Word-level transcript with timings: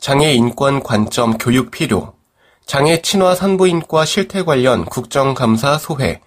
장애 0.00 0.32
인권 0.32 0.82
관점 0.82 1.38
교육 1.38 1.72
필요, 1.72 2.14
장애 2.66 3.02
친화 3.02 3.34
산부인과 3.34 4.04
실태 4.04 4.44
관련 4.44 4.84
국정감사 4.84 5.78
소회, 5.78 6.20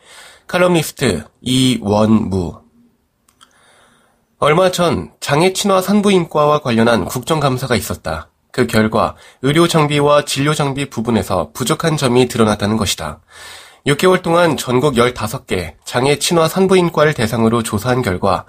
칼럼니스트 0.48 1.24
이원무. 1.40 2.62
얼마 4.40 4.72
전 4.72 5.12
장애 5.22 5.54
친화 5.54 5.82
산부인과와 5.82 6.60
관련한 6.60 7.06
국정감사가 7.06 7.76
있었다. 7.76 8.30
그 8.52 8.68
결과 8.68 9.16
의료 9.42 9.70
장비와 9.70 10.26
진료 10.26 10.54
장비 10.54 10.90
부분에서 10.90 11.52
부족한 11.54 11.96
점이 11.96 12.28
드러났다는 12.28 12.76
것이다. 12.76 13.22
6개월 13.88 14.22
동안 14.22 14.58
전국 14.58 14.96
15개 14.96 15.76
장애 15.86 16.20
친화 16.20 16.50
산부인과를 16.50 17.14
대상으로 17.14 17.64
조사한 17.64 18.02
결과 18.02 18.46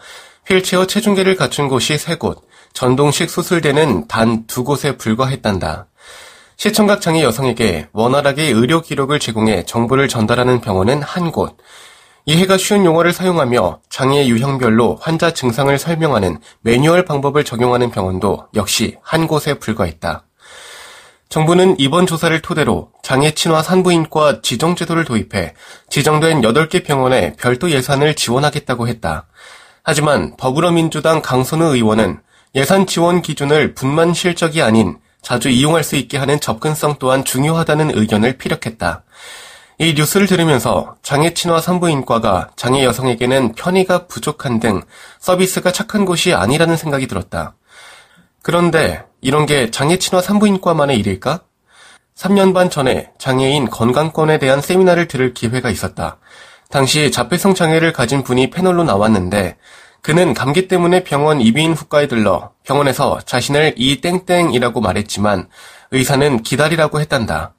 휠체어 0.49 0.87
체중계를 0.87 1.37
갖춘 1.37 1.69
곳이 1.69 1.95
3곳, 1.95 2.43
전동식 2.73 3.31
수술대는 3.31 4.09
단 4.09 4.47
두 4.47 4.65
곳에 4.65 4.97
불과했단다. 4.97 5.87
시청각 6.57 7.01
장애 7.01 7.23
여성에게 7.23 7.89
원활하게 7.93 8.45
의료 8.45 8.81
기록을 8.83 9.19
제공해 9.19 9.65
정보를 9.65 10.09
전달하는 10.09 10.61
병원은 10.61 11.03
한 11.03 11.33
곳. 11.33 11.57
이해가 12.25 12.57
쉬운 12.57 12.85
용어를 12.85 13.13
사용하며 13.13 13.81
장애 13.91 14.27
유형별로 14.27 14.97
환자 15.01 15.33
증상을 15.33 15.77
설명하는 15.77 16.39
매뉴얼 16.61 17.05
방법을 17.05 17.43
적용하는 17.45 17.91
병원도 17.91 18.47
역시 18.55 18.97
한 19.03 19.27
곳에 19.27 19.55
불과했다. 19.55 20.25
정부는 21.29 21.77
이번 21.79 22.07
조사를 22.07 22.39
토대로 22.43 22.91
장애 23.03 23.33
친화 23.33 23.63
산부인과 23.63 24.43
지정 24.43 24.77
제도를 24.77 25.05
도입해 25.05 25.55
지정된 25.89 26.43
8개 26.43 26.85
병원에 26.85 27.35
별도 27.39 27.71
예산을 27.71 28.15
지원하겠다고 28.15 28.87
했다. 28.87 29.27
하지만 29.83 30.37
더불어민주당 30.37 31.23
강선우 31.23 31.75
의원은 31.75 32.21
예산 32.55 32.87
지원 32.87 33.23
기준을 33.23 33.75
분만 33.75 34.13
실적이 34.13 34.61
아닌 34.61 34.99
자주 35.23 35.49
이용할 35.49 35.83
수 35.83 35.97
있게 35.97 36.19
하는 36.19 36.39
접근성 36.39 36.97
또한 36.99 37.25
중요하다는 37.25 37.97
의견을 37.97 38.37
피력했다. 38.37 39.05
이 39.79 39.95
뉴스를 39.95 40.27
들으면서 40.27 40.97
장애 41.03 41.33
친화 41.33 41.61
산부인과가 41.61 42.51
장애 42.57 42.85
여성에게는 42.85 43.55
편의가 43.55 44.07
부족한 44.07 44.61
등 44.61 44.83
서비스가 45.19 45.73
착한 45.73 46.05
곳이 46.05 46.35
아니라는 46.35 46.77
생각이 46.77 47.07
들었다. 47.07 47.55
그런데 48.43 49.03
이런 49.23 49.47
게 49.47 49.71
장애 49.71 49.97
친화 49.97 50.21
산부인과만의 50.21 50.99
일일까? 50.99 51.41
3년 52.17 52.53
반 52.53 52.69
전에 52.69 53.11
장애인 53.19 53.71
건강권에 53.71 54.39
대한 54.39 54.61
세미나를 54.61 55.09
들을 55.09 55.33
기회가 55.33 55.71
있었다. 55.71 56.19
당시 56.69 57.11
자폐성 57.11 57.55
장애를 57.55 57.93
가진 57.93 58.23
분이 58.23 58.51
패널로 58.51 58.85
나왔는데 58.85 59.57
그는 60.03 60.35
감기 60.35 60.67
때문에 60.67 61.05
병원 61.05 61.41
이비인 61.41 61.75
후과에 61.75 62.09
들러 62.09 62.51
병원에서 62.65 63.21
자신을 63.25 63.75
이 63.77 64.01
땡땡이라고 64.01 64.81
말했지만 64.81 65.49
의사는 65.93 66.43
기다리라고 66.43 67.01
했단다. 67.01 67.55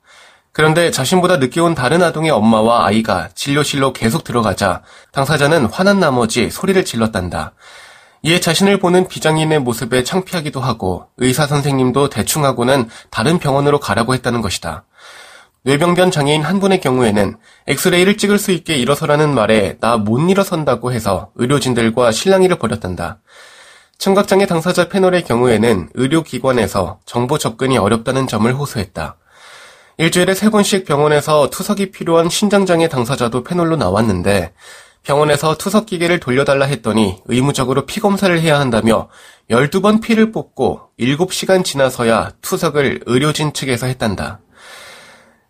그런데 0.52 0.92
자신보다 0.92 1.38
늦게 1.38 1.62
온 1.62 1.74
다른 1.74 2.04
아동의 2.04 2.32
엄마와 2.32 2.86
아이가 2.86 3.30
진료실로 3.34 3.94
계속 3.94 4.26
들어가자 4.26 4.84
당사자는 5.14 5.68
화난 5.68 6.02
나머지 6.02 6.50
소리를 6.50 6.84
질렀단다. 6.84 7.54
이에 8.24 8.42
자신을 8.42 8.78
보는 8.80 9.08
비장인의 9.08 9.60
모습에 9.60 10.04
창피하기도 10.04 10.60
하고 10.60 11.08
의사 11.18 11.48
선생님도 11.48 12.10
대충하고는 12.10 12.90
다른 13.10 13.40
병원으로 13.40 13.80
가라고 13.80 14.14
했다는 14.14 14.42
것이다. 14.42 14.84
뇌병변 15.66 16.12
장애인 16.12 16.42
한 16.42 16.60
분의 16.60 16.82
경우에는 16.82 17.38
엑스레이를 17.68 18.18
찍을 18.18 18.38
수 18.38 18.52
있게 18.52 18.76
일어서라는 18.76 19.34
말에 19.34 19.78
나 19.80 19.98
못 19.98 20.20
일어선다고 20.30 20.92
해서 20.92 21.32
의료진들과 21.36 22.12
실랑이를 22.12 22.58
벌였단다. 22.58 23.20
청각장애 23.98 24.46
당사자 24.46 24.90
패널의 24.90 25.24
경우에는 25.24 25.90
의료기관에서 25.94 27.00
정보 27.06 27.38
접근이 27.38 27.78
어렵다는 27.78 28.28
점을 28.28 28.52
호소했다. 28.54 29.16
일주일에 29.98 30.34
세 30.34 30.50
번씩 30.50 30.84
병원에서 30.86 31.50
투석이 31.50 31.92
필요한 31.92 32.28
신장장애 32.28 32.90
당사자도 32.90 33.44
패널로 33.44 33.78
나왔는데 33.78 34.52
병원에서 35.04 35.56
투석 35.58 35.86
기계를 35.86 36.20
돌려달라 36.20 36.66
했더니 36.66 37.22
의무적으로 37.26 37.86
피 37.86 38.02
검사를 38.02 38.38
해야 38.42 38.60
한다며 38.60 39.08
12번 39.50 40.02
피를 40.02 40.32
뽑고 40.34 40.82
7시간 41.00 41.64
지나서야 41.64 42.32
투석을 42.42 43.02
의료진 43.06 43.54
측에서 43.54 43.86
했단다. 43.86 44.40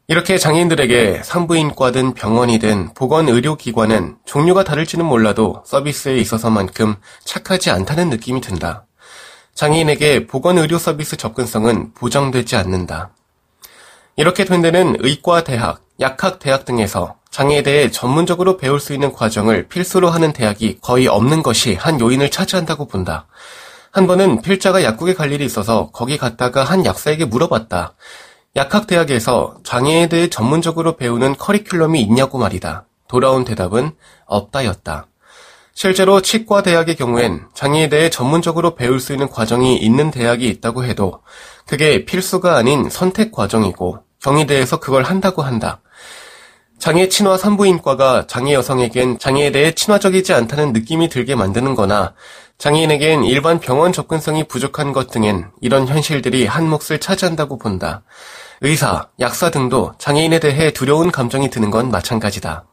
이렇게 0.08 0.38
장애인들에게 0.38 1.22
산부인과든 1.24 2.14
병원이든 2.14 2.94
보건의료기관은 2.94 4.18
종류가 4.26 4.66
다를지는 4.66 5.06
몰라도 5.06 5.64
서비스에 5.66 6.18
있어서만큼 6.18 6.96
착하지 7.24 7.70
않다는 7.70 8.10
느낌이 8.10 8.42
든다. 8.42 8.86
장애인에게 9.56 10.28
보건의료 10.28 10.78
서비스 10.78 11.16
접근성은 11.16 11.94
보장되지 11.94 12.58
않는다. 12.58 13.12
이렇게 14.18 14.44
된 14.44 14.62
데는 14.62 14.98
의과대학, 15.00 15.82
약학대학 16.02 16.66
등에서 16.66 17.16
장애에 17.32 17.64
대해 17.64 17.90
전문적으로 17.90 18.58
배울 18.58 18.82
수 18.82 18.94
있는 18.94 19.14
과정을 19.14 19.70
필수로 19.70 20.10
하는 20.10 20.34
대학이 20.34 20.80
거의 20.82 21.08
없는 21.08 21.44
것이 21.44 21.76
한 21.76 22.02
요인을 22.02 22.30
차지한다고 22.30 22.88
본다. 22.88 23.26
한 23.92 24.06
번은 24.06 24.42
필자가 24.42 24.84
약국에 24.84 25.14
갈 25.14 25.32
일이 25.32 25.46
있어서 25.46 25.92
거기 25.94 26.18
갔다가 26.18 26.66
한 26.66 26.86
약사에게 26.86 27.24
물어봤다. 27.26 27.94
약학대학에서 28.56 29.56
장애에 29.64 30.08
대해 30.10 30.30
전문적으로 30.30 30.96
배우는 30.96 31.36
커리큘럼이 31.36 31.98
있냐고 32.02 32.38
말이다. 32.38 32.86
돌아온 33.08 33.46
대답은 33.46 33.92
없다였다. 34.26 35.08
실제로 35.74 36.22
치과 36.22 36.62
대학의 36.62 36.96
경우엔 36.96 37.48
장애에 37.56 37.90
대해 37.90 38.12
전문적으로 38.12 38.76
배울 38.76 39.00
수 39.00 39.12
있는 39.12 39.28
과정이 39.28 39.76
있는 39.78 40.12
대학이 40.12 40.48
있다고 40.48 40.84
해도 40.84 41.22
그게 41.66 42.06
필수가 42.06 42.56
아닌 42.56 42.92
선택 42.92 43.32
과정이고 43.32 44.04
경희대에서 44.22 44.80
그걸 44.80 45.02
한다고 45.02 45.42
한다. 45.42 45.82
장애 46.78 47.08
친화 47.08 47.38
산부인과가 47.38 48.28
장애 48.28 48.54
여성에겐 48.54 49.18
장애에 49.18 49.52
대해 49.52 49.72
친화적이지 49.72 50.34
않다는 50.34 50.74
느낌이 50.74 51.10
들게 51.10 51.34
만드는 51.34 51.74
거나 51.74 52.14
장애인에겐 52.58 53.24
일반 53.26 53.60
병원 53.60 53.92
접근성이 53.92 54.46
부족한 54.46 54.94
것 54.94 55.10
등엔 55.10 55.52
이런 55.62 55.88
현실들이 55.88 56.46
한 56.46 56.70
몫을 56.70 57.00
차지한다고 57.00 57.58
본다. 57.58 58.04
의사, 58.62 59.10
약사 59.20 59.50
등도 59.50 59.94
장애인에 59.98 60.40
대해 60.40 60.72
두려운 60.72 61.12
감정이 61.12 61.50
드는 61.50 61.72
건 61.72 61.92
마찬가지다. 61.92 62.66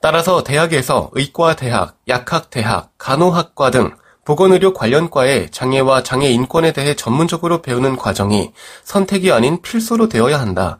따라서 0.00 0.42
대학에서 0.42 1.10
의과대학, 1.12 1.98
약학대학, 2.08 2.92
간호학과 2.96 3.70
등 3.70 3.90
보건의료 4.24 4.72
관련과의 4.72 5.50
장애와 5.50 6.02
장애 6.02 6.30
인권에 6.30 6.72
대해 6.72 6.94
전문적으로 6.94 7.62
배우는 7.62 7.96
과정이 7.96 8.52
선택이 8.84 9.32
아닌 9.32 9.60
필수로 9.60 10.08
되어야 10.08 10.40
한다. 10.40 10.78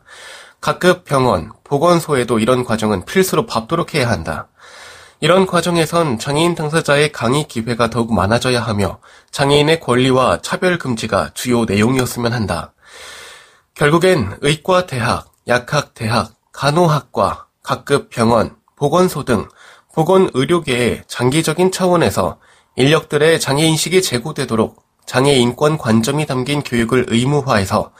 각급 0.61 1.05
병원, 1.05 1.51
보건소에도 1.63 2.39
이런 2.39 2.63
과정은 2.63 3.05
필수로 3.05 3.45
밟도록 3.45 3.93
해야 3.93 4.09
한다. 4.09 4.47
이런 5.23 5.45
과정에선 5.45 6.17
장애인 6.17 6.55
당사자의 6.55 7.11
강의 7.11 7.47
기회가 7.47 7.91
더욱 7.91 8.11
많아져야 8.11 8.59
하며 8.59 8.97
장애인의 9.29 9.79
권리와 9.79 10.39
차별 10.41 10.79
금지가 10.79 11.29
주요 11.35 11.65
내용이었으면 11.65 12.33
한다. 12.33 12.73
결국엔 13.75 14.39
의과 14.41 14.87
대학, 14.87 15.31
약학 15.47 15.93
대학, 15.93 16.33
간호학과, 16.51 17.45
각급 17.61 18.09
병원, 18.09 18.55
보건소 18.75 19.23
등 19.23 19.47
보건 19.93 20.31
의료계의 20.33 21.03
장기적인 21.05 21.71
차원에서 21.71 22.39
인력들의 22.75 23.39
장애인식이 23.39 24.01
제고되도록 24.01 24.83
장애인권 25.05 25.77
관점이 25.77 26.25
담긴 26.25 26.63
교육을 26.63 27.05
의무화해서 27.09 27.91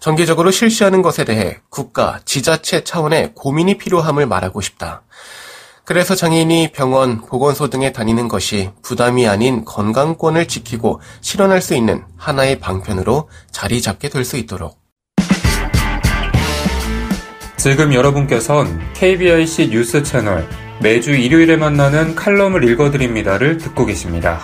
정기적으로 0.00 0.50
실시하는 0.50 1.02
것에 1.02 1.24
대해 1.24 1.60
국가, 1.68 2.18
지자체 2.24 2.82
차원의 2.82 3.34
고민이 3.36 3.78
필요함을 3.78 4.26
말하고 4.26 4.60
싶다. 4.60 5.04
그래서 5.84 6.14
장애인이 6.14 6.72
병원, 6.72 7.20
보건소 7.20 7.68
등에 7.68 7.92
다니는 7.92 8.28
것이 8.28 8.70
부담이 8.82 9.28
아닌 9.28 9.64
건강권을 9.66 10.48
지키고 10.48 11.00
실현할 11.20 11.60
수 11.60 11.74
있는 11.74 12.04
하나의 12.16 12.58
방편으로 12.58 13.28
자리 13.50 13.82
잡게 13.82 14.08
될 14.08 14.24
수 14.24 14.38
있도록. 14.38 14.78
지금 17.58 17.92
여러분께선 17.92 18.92
KBIC 18.94 19.68
뉴스 19.68 20.02
채널 20.02 20.48
매주 20.80 21.12
일요일에 21.14 21.56
만나는 21.56 22.14
칼럼을 22.14 22.64
읽어드립니다를 22.64 23.58
듣고 23.58 23.84
계십니다. 23.84 24.40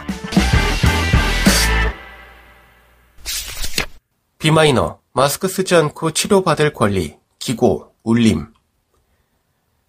비마이너, 4.38 4.98
마스크 5.14 5.48
쓰지 5.48 5.74
않고 5.74 6.12
치료받을 6.12 6.72
권리, 6.74 7.16
기고, 7.38 7.92
울림. 8.04 8.48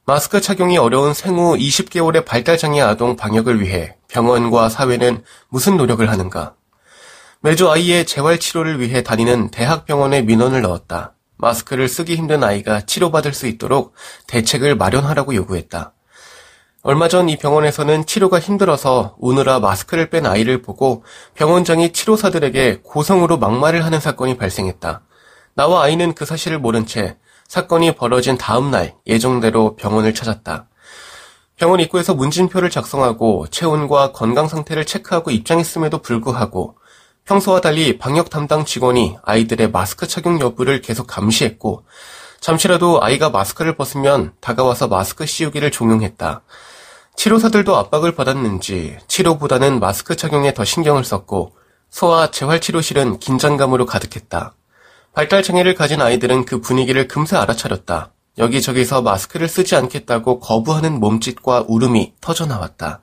마스크 0.06 0.42
착용이 0.42 0.78
어려운 0.78 1.14
생후 1.14 1.56
20개월의 1.58 2.26
발달장애 2.26 2.82
아동 2.82 3.16
방역을 3.16 3.62
위해 3.62 3.96
병원과 4.08 4.70
사회는 4.70 5.24
무슨 5.50 5.78
노력을 5.78 6.08
하는가? 6.10 6.56
매주 7.42 7.70
아이의 7.70 8.06
재활 8.06 8.40
치료를 8.40 8.80
위해 8.80 9.04
다니는 9.04 9.52
대학병원에 9.52 10.22
민원을 10.24 10.62
넣었다. 10.62 11.14
마스크를 11.38 11.88
쓰기 11.88 12.16
힘든 12.16 12.44
아이가 12.44 12.82
치료받을 12.82 13.34
수 13.34 13.48
있도록 13.48 13.94
대책을 14.28 14.76
마련하라고 14.76 15.34
요구했다. 15.36 15.94
얼마 16.84 17.08
전 17.08 17.30
이 17.30 17.38
병원에서는 17.38 18.06
치료가 18.08 18.40
힘들어서 18.40 19.16
우느라 19.20 19.60
마스크를 19.60 20.10
뺀 20.10 20.26
아이를 20.26 20.64
보고 20.64 21.04
병원장이 21.36 21.94
치료사들에게 21.94 22.82
고성으로 22.84 23.38
막말을 23.38 23.86
하는 23.86 24.00
사건이 24.00 24.38
발생했다. 24.38 25.02
나와 25.54 25.84
아이는 25.84 26.14
그 26.14 26.26
사실을 26.26 26.58
모른 26.60 26.86
채 26.88 27.18
사건이 27.52 27.96
벌어진 27.96 28.38
다음 28.38 28.72
날 28.72 28.96
예정대로 29.06 29.76
병원을 29.76 30.14
찾았다. 30.14 30.70
병원 31.58 31.82
입구에서 31.82 32.16
문진표를 32.16 32.70
작성하고 32.70 33.46
체온과 33.52 34.14
건강 34.14 34.48
상태를 34.48 34.86
체크하고 34.86 35.32
입장했음에도 35.32 35.98
불구하고 35.98 36.78
평소와 37.26 37.60
달리 37.60 37.98
방역 37.98 38.30
담당 38.30 38.64
직원이 38.64 39.18
아이들의 39.24 39.70
마스크 39.70 40.08
착용 40.08 40.40
여부를 40.40 40.80
계속 40.80 41.08
감시했고 41.08 41.84
잠시라도 42.40 43.04
아이가 43.04 43.30
마스크를 43.30 43.76
벗으면 43.76 44.32
다가와서 44.40 44.88
마스크 44.88 45.26
씌우기를 45.26 45.72
종용했다. 45.72 46.44
치료사들도 47.18 47.76
압박을 47.76 48.16
받았는지 48.16 48.98
치료보다는 49.10 49.82
마스크 49.82 50.16
착용에 50.16 50.54
더 50.54 50.64
신경을 50.64 51.04
썼고 51.04 51.52
소아 51.90 52.32
재활치료실은 52.32 53.20
긴장감으로 53.20 53.88
가득했다. 53.88 54.56
발달장애를 55.14 55.76
가진 55.76 56.02
아이들은 56.02 56.46
그 56.46 56.62
분위기를 56.62 57.08
금세 57.08 57.36
알아차렸다. 57.36 58.14
여기저기서 58.38 59.02
마스크를 59.02 59.50
쓰지 59.50 59.76
않겠다고 59.76 60.40
거부하는 60.40 61.00
몸짓과 61.00 61.66
울음이 61.68 62.14
터져나왔다. 62.22 63.02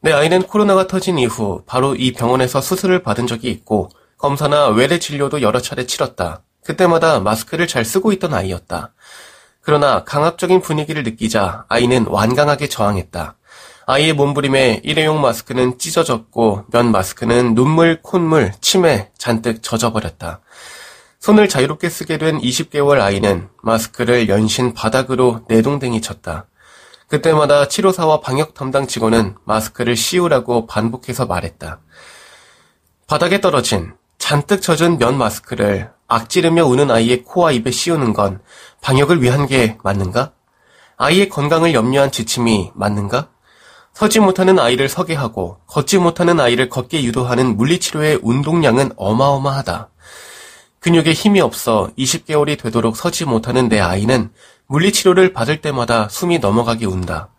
내 0.00 0.12
아이는 0.12 0.42
코로나가 0.42 0.86
터진 0.86 1.18
이후 1.18 1.62
바로 1.66 1.96
이 1.96 2.12
병원에서 2.12 2.60
수술을 2.60 3.02
받은 3.02 3.26
적이 3.26 3.50
있고 3.50 3.90
검사나 4.18 4.68
외래 4.68 4.98
진료도 4.98 5.42
여러 5.42 5.60
차례 5.60 5.84
치렀다. 5.86 6.42
그때마다 6.64 7.20
마스크를 7.20 7.66
잘 7.66 7.84
쓰고 7.84 8.12
있던 8.12 8.32
아이였다. 8.32 8.92
그러나 9.62 10.04
강압적인 10.04 10.60
분위기를 10.60 11.02
느끼자 11.02 11.64
아이는 11.68 12.06
완강하게 12.06 12.68
저항했다. 12.68 13.36
아이의 13.86 14.12
몸부림에 14.12 14.80
일회용 14.84 15.20
마스크는 15.20 15.78
찢어졌고 15.78 16.66
면 16.72 16.92
마스크는 16.92 17.54
눈물, 17.54 18.00
콧물, 18.00 18.52
침에 18.60 19.10
잔뜩 19.18 19.62
젖어버렸다. 19.62 20.40
손을 21.24 21.48
자유롭게 21.48 21.88
쓰게 21.88 22.18
된 22.18 22.38
20개월 22.38 23.00
아이는 23.00 23.48
마스크를 23.62 24.28
연신 24.28 24.74
바닥으로 24.74 25.40
내동댕이 25.48 26.02
쳤다. 26.02 26.48
그때마다 27.08 27.66
치료사와 27.66 28.20
방역 28.20 28.52
담당 28.52 28.86
직원은 28.86 29.34
마스크를 29.46 29.96
씌우라고 29.96 30.66
반복해서 30.66 31.24
말했다. 31.24 31.80
바닥에 33.06 33.40
떨어진 33.40 33.94
잔뜩 34.18 34.60
젖은 34.60 34.98
면 34.98 35.16
마스크를 35.16 35.92
악지르며 36.08 36.66
우는 36.66 36.90
아이의 36.90 37.22
코와 37.22 37.52
입에 37.52 37.70
씌우는 37.70 38.12
건 38.12 38.42
방역을 38.82 39.22
위한 39.22 39.46
게 39.46 39.78
맞는가? 39.82 40.32
아이의 40.98 41.30
건강을 41.30 41.72
염려한 41.72 42.10
지침이 42.10 42.70
맞는가? 42.74 43.30
서지 43.94 44.20
못하는 44.20 44.58
아이를 44.58 44.90
서게 44.90 45.14
하고 45.14 45.58
걷지 45.68 45.96
못하는 45.96 46.38
아이를 46.38 46.68
걷게 46.68 47.02
유도하는 47.02 47.56
물리치료의 47.56 48.20
운동량은 48.22 48.92
어마어마하다. 48.98 49.88
근육에 50.84 51.14
힘이 51.14 51.40
없어 51.40 51.88
20개월이 51.96 52.58
되도록 52.62 52.98
서지 52.98 53.24
못하는 53.24 53.70
내 53.70 53.80
아이는 53.80 54.28
물리치료를 54.66 55.32
받을 55.32 55.62
때마다 55.62 56.10
숨이 56.10 56.40
넘어가게 56.40 56.84
운다. 56.84 57.30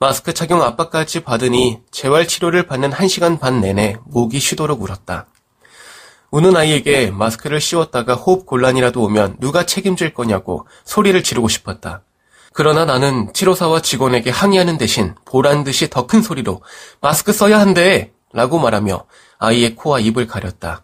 마스크 0.00 0.34
착용 0.34 0.60
압박까지 0.62 1.20
받으니 1.20 1.78
재활치료를 1.92 2.66
받는 2.66 2.90
1시간 2.90 3.38
반 3.38 3.60
내내 3.60 3.98
목이 4.06 4.40
쉬도록 4.40 4.82
울었다. 4.82 5.26
우는 6.32 6.56
아이에게 6.56 7.12
마스크를 7.12 7.60
씌웠다가 7.60 8.16
호흡 8.16 8.46
곤란이라도 8.46 9.00
오면 9.00 9.36
누가 9.38 9.64
책임질 9.64 10.12
거냐고 10.12 10.66
소리를 10.84 11.22
지르고 11.22 11.46
싶었다. 11.46 12.02
그러나 12.52 12.84
나는 12.84 13.32
치료사와 13.32 13.80
직원에게 13.82 14.30
항의하는 14.30 14.76
대신 14.76 15.14
보란 15.24 15.62
듯이 15.62 15.88
더 15.88 16.08
큰 16.08 16.20
소리로 16.20 16.62
마스크 17.00 17.32
써야 17.32 17.60
한대! 17.60 18.10
라고 18.32 18.58
말하며 18.58 19.04
아이의 19.38 19.76
코와 19.76 20.00
입을 20.00 20.26
가렸다. 20.26 20.82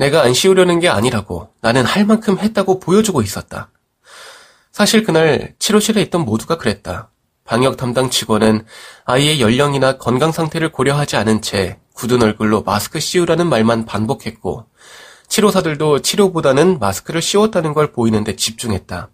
내가 0.00 0.22
안 0.22 0.32
씌우려는 0.32 0.80
게 0.80 0.88
아니라고 0.88 1.50
나는 1.60 1.84
할 1.84 2.06
만큼 2.06 2.38
했다고 2.38 2.80
보여주고 2.80 3.20
있었다. 3.20 3.70
사실 4.72 5.04
그날 5.04 5.54
치료실에 5.58 6.00
있던 6.00 6.24
모두가 6.24 6.56
그랬다. 6.56 7.10
방역 7.44 7.76
담당 7.76 8.08
직원은 8.08 8.64
아이의 9.04 9.42
연령이나 9.42 9.98
건강 9.98 10.32
상태를 10.32 10.72
고려하지 10.72 11.16
않은 11.16 11.42
채 11.42 11.78
굳은 11.92 12.22
얼굴로 12.22 12.62
마스크 12.62 12.98
씌우라는 12.98 13.50
말만 13.50 13.84
반복했고 13.84 14.64
치료사들도 15.28 16.00
치료보다는 16.00 16.78
마스크를 16.78 17.20
씌웠다는 17.20 17.74
걸 17.74 17.92
보이는데 17.92 18.36
집중했다. 18.36 19.10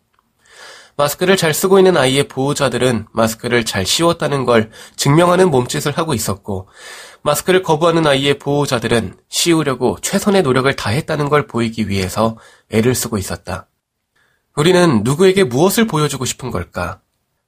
마스크를 0.96 1.37
잘 1.37 1.52
쓰고 1.52 1.78
있는 1.78 1.96
아이의 1.96 2.28
보호자들은 2.28 3.06
마스크를 3.12 3.64
잘 3.64 3.84
씌웠다는 3.84 4.44
걸 4.44 4.70
증명하는 4.96 5.50
몸짓을 5.50 5.93
하고 5.93 6.14
있었고 6.14 6.69
마스크를 7.22 7.62
거부하는 7.62 8.06
아이의 8.06 8.38
보호자들은 8.38 9.16
씌우려고 9.28 9.98
최선의 10.00 10.43
노력을 10.43 10.75
다했다는 10.75 11.28
걸 11.28 11.46
보이기 11.46 11.88
위해서 11.88 12.38
애를 12.70 12.94
쓰고 12.94 13.19
있었다. 13.19 13.69
우리는 14.56 15.02
누구에게 15.04 15.44
무엇을 15.44 15.87
보여주고 15.87 16.25
싶은 16.25 16.50
걸까? 16.50 17.00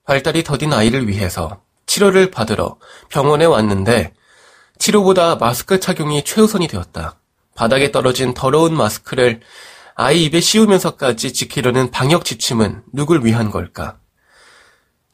발달이 0.05 0.45
더딘 0.45 0.73
아이를 0.73 1.09
위해서 1.09 1.63
치료를 1.87 2.31
받으러 2.31 2.77
병원에 3.09 3.47
왔는데 3.47 4.13
치료보다 4.79 5.37
마스크 5.37 5.81
착용이 5.81 6.23
최우선이 6.23 6.69
되었다. 6.69 7.19
바닥에 7.55 7.91
떨어진 7.93 8.35
더러운 8.35 8.77
마스크를 8.77 9.41
아이 10.01 10.27
입에 10.27 10.41
씌우면서까지 10.41 11.33
지키려는 11.33 11.91
방역 11.91 12.25
지침은 12.25 12.85
누굴 12.93 13.25
위한 13.25 13.51
걸까? 13.51 13.99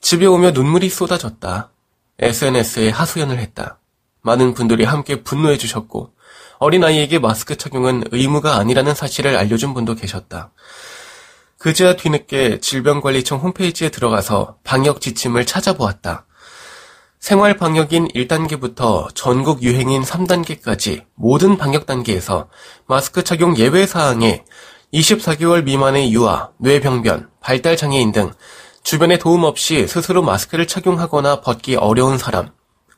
집에 0.03 0.27
오며 0.27 0.51
눈물이 0.51 0.91
쏟아졌다. 0.91 1.71
SNS에 2.19 2.91
하소연을 2.91 3.39
했다. 3.39 3.79
많은 4.21 4.53
분들이 4.53 4.85
함께 4.85 5.23
분노해 5.23 5.57
주셨고 5.57 6.13
어린아이에게 6.59 7.19
마스크 7.19 7.57
착용은 7.57 8.05
의무가 8.11 8.57
아니라는 8.57 8.95
사실을 8.95 9.39
알려준 9.39 9.73
분도 9.73 9.95
계셨다. 9.95 10.53
그제야 11.57 11.97
뒤늦게 11.97 12.61
질병관리청 12.61 13.39
홈페이지에 13.39 13.89
들어가서 13.89 14.59
방역 14.65 15.01
지침을 15.01 15.47
찾아보았다. 15.47 16.27
생활 17.21 17.57
방역인 17.57 18.09
1단계부터 18.09 19.15
전국 19.15 19.63
유행인 19.63 20.03
3단계까지 20.03 21.07
모든 21.15 21.57
방역 21.57 21.87
단계에서 21.87 22.51
마스크 22.87 23.25
착용 23.25 23.57
예외 23.57 23.87
사항에 23.87 24.45
24개월 24.95 25.65
미만의 25.65 26.13
유아, 26.13 26.51
뇌병변, 26.59 27.29
발달 27.41 27.77
장애인 27.77 28.13
등 28.13 28.33
주변의 28.85 29.19
도움 29.19 29.43
없이 29.43 29.89
스스로 29.89 30.23
마스크를 30.23 30.69
착용하거나 30.69 31.41
벗기 31.41 31.75
어려운 31.75 32.17
사람, 32.17 32.51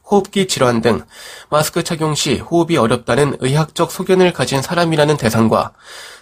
호흡기 0.05 0.47
질환 0.47 0.83
등 0.83 1.05
마스크 1.49 1.83
착용 1.83 2.15
시 2.15 2.37
호흡이 2.37 2.77
어렵다는 2.77 3.39
의학적 3.41 3.91
소견을 3.91 4.35
가진 4.35 4.61
사람이라는 4.61 5.17
대상과 5.17 5.73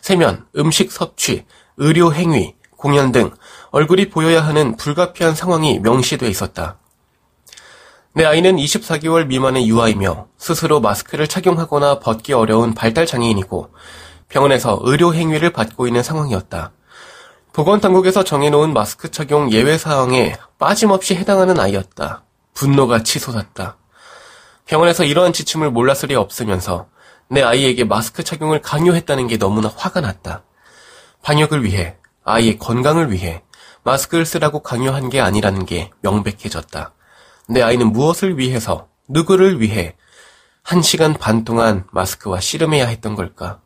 세면, 0.01 0.47
음식 0.57 0.93
섭취, 0.93 1.45
의료 1.77 2.15
행위, 2.15 2.55
공연 2.77 3.11
등 3.11 3.33
얼굴이 3.73 4.11
보여야 4.11 4.47
하는 4.47 4.77
불가피한 4.77 5.35
상황이 5.35 5.81
명시돼 5.81 6.29
있었다. 6.29 6.79
내 8.13 8.25
아이는 8.25 8.57
24개월 8.57 9.27
미만의 9.27 9.67
유아이며 9.67 10.29
스스로 10.39 10.81
마스크를 10.81 11.27
착용하거나 11.27 11.99
벗기 11.99 12.33
어려운 12.33 12.75
발달 12.75 13.07
장애인이고 13.07 13.71
병원에서 14.29 14.81
의료 14.83 15.15
행위를 15.15 15.51
받고 15.51 15.87
있는 15.87 16.03
상황이었다. 16.03 16.73
보건당국에서 17.53 18.25
정해놓은 18.25 18.73
마스크 18.73 19.11
착용 19.11 19.53
예외 19.53 19.79
사항에 19.79 20.37
빠짐없이 20.59 21.15
해당하는 21.15 21.61
아이였다. 21.61 22.25
분노가 22.53 23.03
치솟았다. 23.03 23.77
병원에서 24.67 25.05
이러한 25.05 25.33
지침을 25.33 25.71
몰랐을 25.71 26.09
리 26.09 26.15
없으면서 26.15 26.89
내 27.29 27.43
아이에게 27.43 27.85
마스크 27.85 28.25
착용을 28.25 28.61
강요했다는 28.61 29.29
게 29.29 29.37
너무나 29.37 29.73
화가 29.75 30.01
났다. 30.01 30.43
방역을 31.23 31.65
위해, 31.65 31.97
아이의 32.25 32.59
건강을 32.59 33.13
위해 33.13 33.43
마스크를 33.83 34.27
쓰라고 34.27 34.61
강요한 34.61 35.09
게 35.09 35.21
아니라는 35.21 35.67
게 35.67 35.91
명백해졌다. 36.01 36.93
내 37.49 37.63
아이는 37.63 37.93
무엇을 37.93 38.39
위해서, 38.39 38.89
누구를 39.09 39.61
위해 39.61 39.97
한 40.63 40.81
시간 40.81 41.13
반 41.13 41.45
동안 41.45 41.85
마스크와 41.93 42.41
씨름해야 42.41 42.87
했던 42.87 43.15
걸까? 43.15 43.61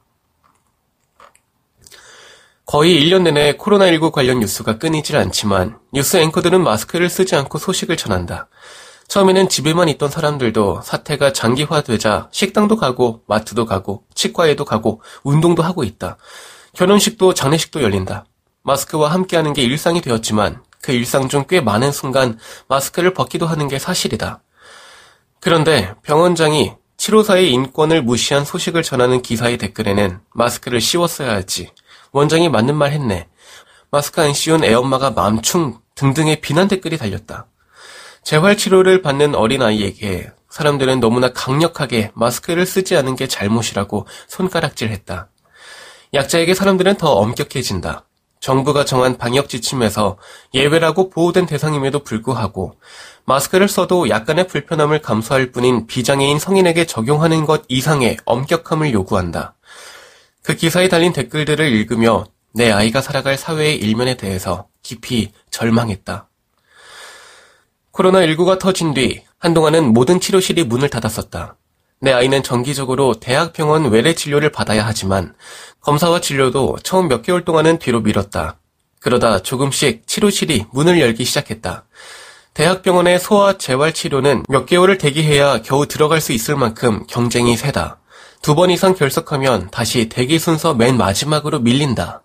거의 2.71 3.03
1년 3.03 3.23
내내 3.23 3.55
코로나19 3.55 4.13
관련 4.13 4.41
뉴스가 4.41 4.77
끊이질 4.77 5.17
않지만 5.17 5.79
뉴스 5.91 6.19
앵커들은 6.19 6.63
마스크를 6.63 7.09
쓰지 7.09 7.35
않고 7.35 7.57
소식을 7.57 7.97
전한다. 7.97 8.51
처음에는 9.09 9.49
집에만 9.49 9.89
있던 9.89 10.11
사람들도 10.11 10.83
사태가 10.83 11.33
장기화되자 11.33 12.29
식당도 12.31 12.77
가고 12.77 13.23
마트도 13.27 13.65
가고 13.65 14.05
치과에도 14.15 14.67
가고 14.67 15.01
운동도 15.25 15.63
하고 15.63 15.83
있다. 15.83 16.19
결혼식도 16.75 17.33
장례식도 17.33 17.83
열린다. 17.83 18.27
마스크와 18.65 19.13
함께하는 19.13 19.55
게 19.55 19.63
일상이 19.63 20.03
되었지만 20.03 20.63
그 20.83 20.93
일상 20.93 21.31
중 21.31 21.47
꽤 21.49 21.63
많은 21.63 21.91
순간 21.91 22.39
마스크를 22.69 23.15
벗기도 23.15 23.47
하는 23.47 23.69
게 23.69 23.79
사실이다. 23.79 24.43
그런데 25.41 25.95
병원장이 26.03 26.75
치료사의 26.99 27.51
인권을 27.51 28.03
무시한 28.03 28.45
소식을 28.45 28.83
전하는 28.83 29.23
기사의 29.23 29.57
댓글에는 29.57 30.21
마스크를 30.35 30.83
씌웠어야 30.83 31.33
하지. 31.33 31.71
원장이 32.13 32.49
맞는 32.49 32.77
말 32.77 32.93
했네. 32.93 33.29
마스크 33.91 34.21
안 34.21 34.33
씌운 34.33 34.65
애엄마가 34.65 35.11
맘충 35.11 35.81
등등의 35.95 36.41
비난 36.41 36.69
댓글이 36.69 36.99
달렸다. 36.99 37.47
재활치료를 38.23 39.03
받는 39.03 39.35
어린아이에게 39.35 40.31
사람들은 40.51 41.01
너무나 41.01 41.33
강력하게 41.33 42.11
마스크를 42.15 42.67
쓰지 42.67 42.97
않은 42.97 43.17
게 43.17 43.27
잘못이라고 43.27 44.07
손가락질했다. 44.29 45.29
약자에게 46.15 46.55
사람들은 46.55 46.97
더 46.97 47.13
엄격해진다. 47.13 48.05
정부가 48.41 48.85
정한 48.85 49.19
방역 49.19 49.49
지침에서 49.49 50.17
예외라고 50.55 51.11
보호된 51.11 51.47
대상임에도 51.47 52.05
불구하고 52.05 52.75
마스크를 53.25 53.69
써도 53.69 54.09
약간의 54.09 54.47
불편함을 54.47 55.01
감수할 55.01 55.51
뿐인 55.51 55.87
비장애인 55.87 56.39
성인에게 56.39 56.87
적용하는 56.87 57.47
것 57.47 57.65
이상의 57.69 58.17
엄격함을 58.25 58.93
요구한다. 58.93 59.55
그 60.49 60.57
기사에 60.57 60.89
달린 60.89 61.13
댓글들을 61.13 61.71
읽으며 61.73 62.25
내 62.55 62.73
아이가 62.73 63.03
살아갈 63.03 63.37
사회의 63.37 63.77
일면에 63.77 64.17
대해서 64.17 64.67
깊이 64.83 65.31
절망했다. 65.51 66.27
코로나19가 67.93 68.59
터진 68.59 68.95
뒤 68.95 69.23
한동안은 69.39 69.93
모든 69.93 70.21
치료실이 70.21 70.65
문을 70.65 70.89
닫았었다. 70.89 71.59
내 72.01 72.13
아이는 72.15 72.43
정기적으로 72.43 73.21
대학병원 73.21 73.91
외래 73.91 74.15
진료를 74.15 74.51
받아야 74.51 74.87
하지만 74.87 75.35
검사와 75.83 76.23
진료도 76.23 76.79
처음 76.83 77.09
몇 77.09 77.21
개월 77.21 77.45
동안은 77.45 77.79
뒤로 77.79 78.01
미뤘다. 78.01 78.59
그러다 79.01 79.41
조금씩 79.41 80.07
치료실이 80.07 80.65
문을 80.73 80.99
열기 80.99 81.27
시작했다. 81.27 81.85
대학병원의 82.55 83.21
소아 83.21 83.59
재활 83.59 83.93
치료는 83.93 84.45
몇 84.49 84.65
개월을 84.65 84.97
대기해야 84.97 85.61
겨우 85.61 85.85
들어갈 85.85 86.23
수 86.23 86.33
있을 86.33 86.57
만큼 86.57 87.05
경쟁이 87.07 87.55
세다. 87.55 87.98
두 88.43 88.55
번 88.55 88.71
이상 88.71 88.95
결석하면 88.95 89.69
다시 89.71 90.09
대기 90.09 90.39
순서 90.39 90.75
맨 90.75 90.97
마지막으로 90.97 91.61
밀린다. 91.61 92.23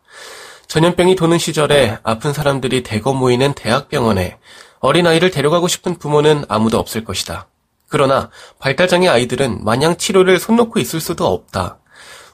전염병이 0.67 1.15
도는 1.15 1.37
시절에 1.37 1.99
아픈 2.03 2.33
사람들이 2.33 2.83
대거 2.83 3.13
모이는 3.13 3.53
대학병원에 3.53 4.37
어린아이를 4.79 5.31
데려가고 5.31 5.67
싶은 5.67 5.97
부모는 5.97 6.45
아무도 6.47 6.79
없을 6.79 7.03
것이다. 7.03 7.47
그러나 7.89 8.29
발달장애 8.59 9.07
아이들은 9.07 9.63
마냥 9.63 9.97
치료를 9.97 10.39
손 10.39 10.55
놓고 10.55 10.79
있을 10.79 10.99
수도 10.99 11.27
없다. 11.27 11.79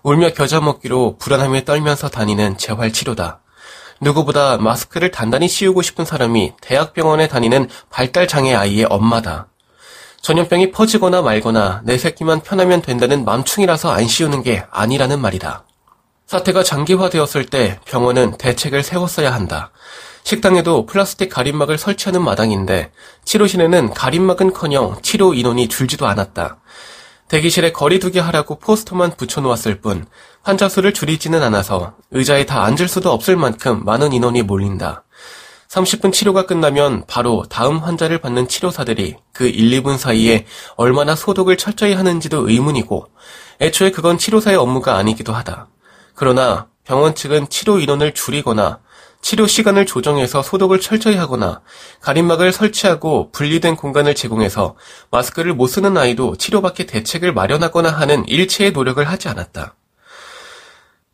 울며 0.04 0.30
겨자 0.34 0.62
먹기로 0.62 1.18
불안함에 1.18 1.66
떨면서 1.66 2.10
다니는 2.10 2.58
재활치료다. 2.58 3.42
누구보다 4.02 4.58
마스크를 4.58 5.12
단단히 5.12 5.50
씌우고 5.50 5.82
싶은 5.82 6.06
사람이 6.06 6.54
대학병원에 6.62 7.28
다니는 7.28 7.68
발달장애 7.90 8.54
아이의 8.54 8.86
엄마다. 8.90 9.48
전염병이 10.22 10.72
퍼지거나 10.72 11.22
말거나 11.22 11.82
내 11.84 11.98
새끼만 11.98 12.42
편하면 12.42 12.82
된다는 12.82 13.26
맘충이라서 13.26 13.92
안 13.92 14.08
씌우는 14.08 14.44
게 14.44 14.66
아니라는 14.72 15.20
말이다. 15.20 15.64
사태가 16.28 16.64
장기화되었을 16.64 17.46
때 17.46 17.80
병원은 17.86 18.38
대책을 18.38 18.84
세웠어야 18.84 19.34
한다. 19.34 19.72
식당에도 20.24 20.86
플라스틱 20.86 21.30
가림막을 21.30 21.78
설치하는 21.78 22.22
마당인데 22.22 22.92
치료실에는 23.26 23.94
가림막은커녕 23.94 25.00
치료 25.02 25.34
인원이 25.34 25.70
줄지도 25.70 26.06
않았다. 26.06 26.60
대기실에 27.30 27.72
거리두기 27.72 28.20
하라고 28.20 28.60
포스터만 28.60 29.16
붙여놓았을 29.16 29.82
뿐 29.82 30.06
환자 30.42 30.68
수를 30.68 30.94
줄이지는 30.94 31.42
않아서 31.44 31.94
의자에 32.12 32.46
다 32.46 32.64
앉을 32.64 32.88
수도 32.88 33.12
없을 33.12 33.36
만큼 33.36 33.84
많은 33.86 34.14
인원이 34.14 34.44
몰린다. 34.44 35.04
30분 35.70 36.12
치료가 36.12 36.48
끝나면 36.48 37.04
바로 37.06 37.46
다음 37.48 37.78
환자를 37.78 38.18
받는 38.18 38.48
치료사들이 38.48 39.18
그 39.34 39.46
1, 39.46 39.70
2분 39.82 40.00
사이에 40.00 40.48
얼마나 40.76 41.16
소독을 41.16 41.58
철저히 41.58 41.94
하는지도 41.94 42.50
의문이고 42.50 43.08
애초에 43.62 43.92
그건 43.92 44.18
치료사의 44.18 44.58
업무가 44.58 44.96
아니기도 44.96 45.32
하다. 45.32 45.68
그러나 46.16 46.68
병원 46.86 47.14
측은 47.14 47.50
치료 47.50 47.80
인원을 47.80 48.16
줄이거나 48.16 48.80
치료 49.22 49.46
시간을 49.46 49.86
조정해서 49.86 50.42
소독을 50.42 50.80
철저히 50.80 51.18
하거나 51.18 51.62
가림막을 52.02 52.52
설치하고 52.52 53.32
분리된 53.32 53.76
공간을 53.76 54.16
제공해서 54.16 54.76
마스크를 55.12 55.54
못 55.54 55.68
쓰는 55.68 55.98
아이도 55.98 56.36
치료받게 56.36 56.88
대책을 56.88 57.32
마련하거나 57.34 57.90
하는 57.90 58.28
일체의 58.28 58.72
노력을 58.72 59.04
하지 59.08 59.28
않았다. 59.28 59.76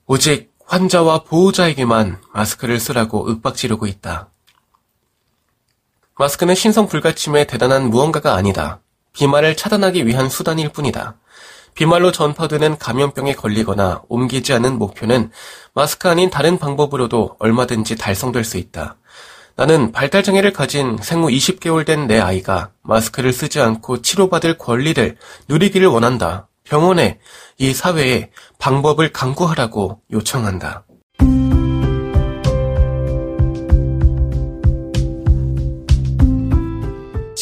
오직 0.05 0.53
환자와 0.65 1.24
보호자에게만 1.24 2.21
마스크를 2.31 2.79
쓰라고 2.79 3.27
윽박 3.29 3.55
지르고 3.55 3.85
있다. 3.85 4.29
마스크는 6.17 6.55
신성 6.55 6.88
불가침의 6.88 7.45
대단한 7.48 7.89
무언가가 7.89 8.36
아니다. 8.36 8.79
비말을 9.13 9.57
차단하기 9.57 10.07
위한 10.07 10.29
수단일 10.29 10.69
뿐이다. 10.69 11.17
비말로 11.74 12.13
전파되는 12.13 12.77
감염병에 12.77 13.34
걸리거나 13.34 14.03
옮기지 14.07 14.53
않은 14.53 14.77
목표는 14.77 15.31
마스크 15.74 16.07
아닌 16.10 16.29
다른 16.29 16.57
방법으로도 16.57 17.36
얼마든지 17.39 17.98
달성될 17.98 18.45
수 18.45 18.57
있다. 18.57 18.95
나는 19.57 19.91
발달장애를 19.91 20.53
가진 20.53 20.98
생후 21.01 21.27
20개월 21.27 21.86
된 21.86 22.07
내 22.07 22.19
아이가 22.19 22.72
마스크를 22.81 23.34
쓰지 23.34 23.60
않고 23.60 24.01
치료받을 24.01 24.57
권리를 24.57 25.17
누리기를 25.50 25.88
원한다. 25.88 26.48
병원에, 26.63 27.19
이 27.57 27.74
사회에 27.74 28.31
방법을 28.57 29.12
강구하라고 29.12 30.01
요청한다. 30.12 30.86